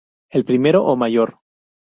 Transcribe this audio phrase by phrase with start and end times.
[0.31, 1.39] El primero, o mayor.